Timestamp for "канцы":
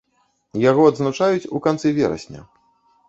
1.67-1.87